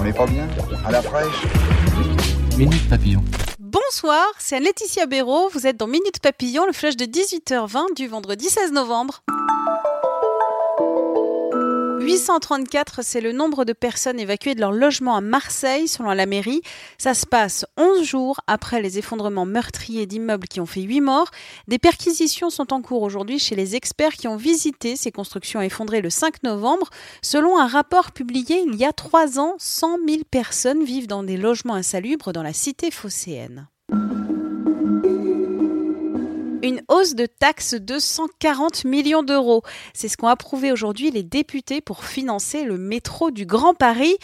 [0.00, 0.48] On n'est pas bien
[0.86, 1.44] À la fraîche
[2.56, 3.22] Minute Papillon.
[3.58, 5.50] Bonsoir, c'est Laetitia Béraud.
[5.52, 9.22] Vous êtes dans Minute Papillon, le flash de 18h20 du vendredi 16 novembre.
[12.00, 16.62] 834, c'est le nombre de personnes évacuées de leur logement à Marseille, selon la mairie.
[16.96, 21.30] Ça se passe 11 jours après les effondrements meurtriers d'immeubles qui ont fait 8 morts.
[21.68, 26.00] Des perquisitions sont en cours aujourd'hui chez les experts qui ont visité ces constructions effondrées
[26.00, 26.88] le 5 novembre.
[27.20, 31.36] Selon un rapport publié il y a 3 ans, 100 000 personnes vivent dans des
[31.36, 33.68] logements insalubres dans la cité phocéenne
[36.70, 39.62] une hausse de taxes de 140 millions d'euros.
[39.92, 44.16] C'est ce qu'ont approuvé aujourd'hui les députés pour financer le métro du Grand Paris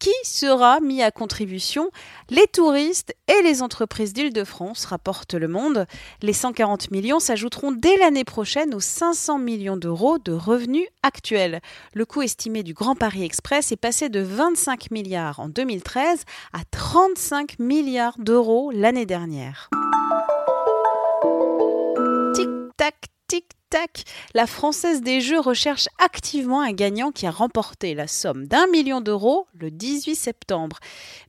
[0.00, 1.92] qui sera mis à contribution
[2.28, 5.86] Les touristes et les entreprises d'Île-de-France, rapporte Le Monde.
[6.22, 11.60] Les 140 millions s'ajouteront dès l'année prochaine aux 500 millions d'euros de revenus actuels.
[11.94, 16.64] Le coût estimé du Grand Paris Express est passé de 25 milliards en 2013 à
[16.68, 19.70] 35 milliards d'euros l'année dernière
[24.34, 29.00] La Française des Jeux recherche activement un gagnant qui a remporté la somme d'un million
[29.00, 30.78] d'euros le 18 septembre.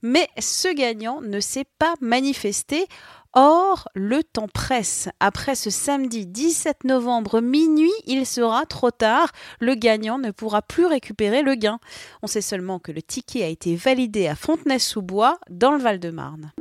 [0.01, 2.87] Mais ce gagnant ne s'est pas manifesté.
[3.35, 5.09] Or, le temps presse.
[5.19, 9.29] Après ce samedi 17 novembre minuit, il sera trop tard.
[9.59, 11.79] Le gagnant ne pourra plus récupérer le gain.
[12.21, 16.51] On sait seulement que le ticket a été validé à Fontenay-sous-Bois, dans le Val-de-Marne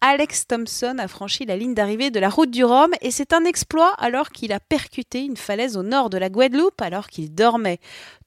[0.00, 3.44] Alex Thompson a franchi la ligne d'arrivée de la route du Rhum et c'est un
[3.44, 7.78] exploit alors qu'il a percuté une falaise au nord de la Guadeloupe alors qu'il dormait.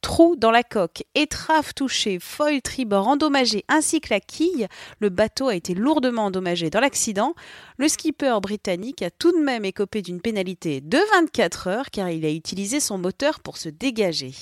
[0.01, 4.67] Trou dans la coque, étrave touchée, foil tribord endommagé ainsi que la quille,
[4.99, 7.33] le bateau a été lourdement endommagé dans l'accident.
[7.77, 12.25] Le skipper britannique a tout de même écopé d'une pénalité de 24 heures car il
[12.25, 14.33] a utilisé son moteur pour se dégager.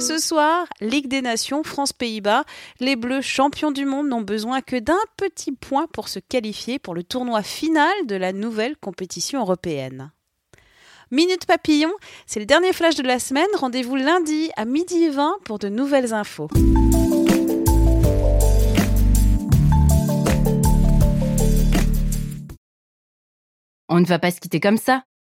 [0.00, 2.44] Ce soir, Ligue des Nations, France-Pays-Bas.
[2.80, 6.94] Les Bleus, champions du monde, n'ont besoin que d'un petit point pour se qualifier pour
[6.94, 10.10] le tournoi final de la nouvelle compétition européenne.
[11.10, 11.92] Minute Papillon,
[12.26, 13.46] c'est le dernier flash de la semaine.
[13.58, 16.48] Rendez-vous lundi à midi 20 pour de nouvelles infos.
[23.90, 25.02] On ne va pas se quitter comme ça.